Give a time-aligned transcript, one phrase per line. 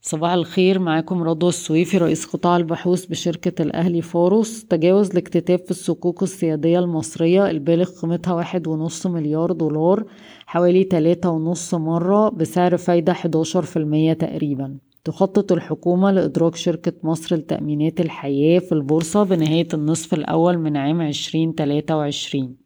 [0.00, 6.22] صباح الخير معاكم رضوى السويفي رئيس قطاع البحوث بشركة الأهلي فاروس تجاوز الاكتتاب في الصكوك
[6.22, 10.04] السيادية المصرية البالغ قيمتها واحد ونص مليار دولار
[10.46, 14.78] حوالي تلاتة ونص مرة بسعر فايدة حداشر في المية تقريبا.
[15.04, 21.54] تخطط الحكومة لإدراج شركة مصر لتأمينات الحياة في البورصة بنهاية النصف الأول من عام عشرين
[21.54, 22.65] تلاتة وعشرين.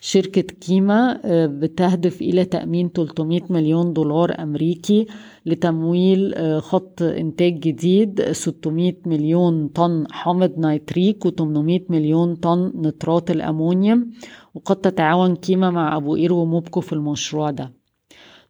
[0.00, 5.06] شركة كيما آه، بتهدف إلى تأمين 300 مليون دولار أمريكي
[5.46, 14.10] لتمويل آه، خط إنتاج جديد 600 مليون طن حامض نيتريك و800 مليون طن نترات الأمونيوم
[14.54, 17.79] وقد تتعاون كيما مع أبو قير وموبكو في المشروع ده.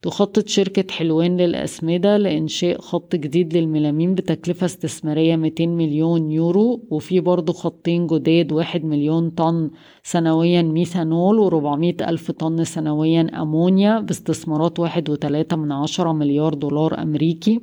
[0.02, 7.52] تخطط شركة حلوان للأسمدة لإنشاء خط جديد للميلامين بتكلفة استثمارية 200 مليون يورو وفي برضو
[7.52, 9.70] خطين جداد واحد مليون طن
[10.02, 17.60] سنويا ميثانول و400 ألف طن سنويا أمونيا باستثمارات واحد وتلاتة من عشرة مليار دولار أمريكي.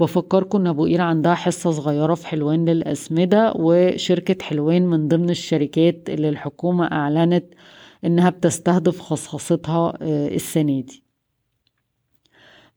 [0.00, 6.10] بفكركم ان أبو قير عندها حصة صغيرة في حلوان للأسمدة وشركة حلوان من ضمن الشركات
[6.10, 7.44] اللي الحكومة أعلنت
[8.04, 11.05] إنها بتستهدف خصخصتها آه، السنة دي.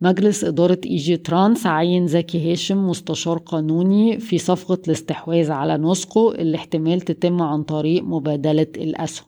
[0.01, 6.57] مجلس إدارة إيجي ترانس عين زكي هاشم مستشار قانوني في صفقة الاستحواذ على نسقو اللي
[6.57, 9.25] احتمال تتم عن طريق مبادلة الأسهم.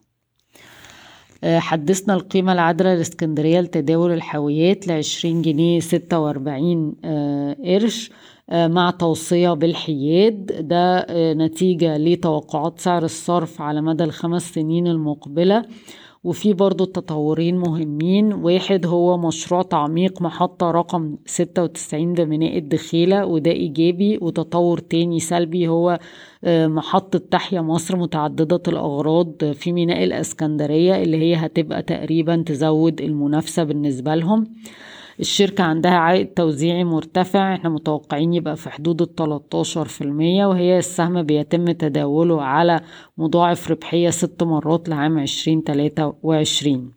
[1.43, 8.11] آه، حدثنا القيمة العادلة لإسكندرية لتداول الحاويات لعشرين جنيه ستة وأربعين آه، قرش
[8.49, 10.67] آه، مع توصية بالحياد.
[10.67, 15.65] ده نتيجة لتوقعات سعر الصرف على مدى الخمس سنين المقبلة.
[16.23, 18.33] وفي برضو تطورين مهمين.
[18.33, 24.17] واحد هو مشروع تعميق محطة رقم ستة وتسعين بميناء الدخيلة وده إيجابي.
[24.21, 25.99] وتطور تاني سلبي هو
[26.43, 33.63] آه، محطة تحيا مصر متعددة الأغراض في ميناء الأسكندرية اللي هي هتبقى تقريبا تزود المنافسة
[33.63, 34.47] بالنسبة لهم.
[35.19, 39.01] الشركة عندها عائد توزيعي مرتفع إحنا متوقعين يبقى في حدود
[39.85, 42.81] في المية وهي السهم بيتم تداوله على
[43.17, 46.91] مضاعف ربحية ست مرات لعام عشرين تلاتة وعشرين.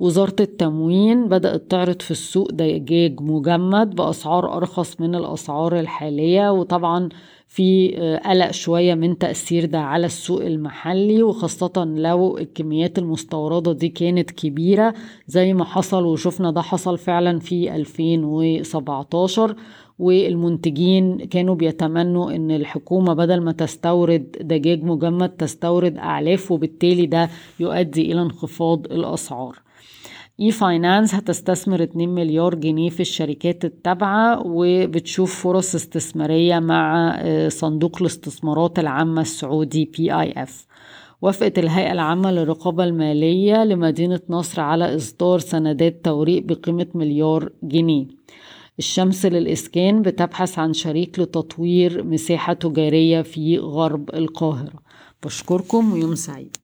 [0.00, 7.08] وزارة التموين بدأت تعرض في السوق دجاج مجمد بأسعار أرخص من الأسعار الحالية وطبعا
[7.46, 13.88] في آه، قلق شوية من تأثير ده على السوق المحلي وخاصة لو الكميات المستوردة دي
[13.88, 14.94] كانت كبيرة
[15.26, 19.54] زي ما حصل وشفنا ده حصل فعلا في 2017
[20.00, 27.28] والمنتجين كانوا بيتمنوا إن الحكومة بدل ما تستورد دجاج مجمد تستورد أعلاف وبالتالي ده
[27.60, 29.58] يؤدي إلى انخفاض الأسعار.
[30.40, 38.78] e-finance هتستثمر 2 مليار جنيه في الشركات التابعة وبتشوف فرص استثمارية مع آه، صندوق الاستثمارات
[38.78, 40.66] العامة السعودي PIF
[41.22, 48.06] وافقت الهيئة العامة للرقابة المالية لمدينة نصر على إصدار سندات توريق بقيمة مليار جنيه.
[48.80, 54.82] الشمس للإسكان بتبحث عن شريك لتطوير مساحة تجارية في غرب القاهرة.
[55.24, 56.56] بشكركم ويوم سعيد.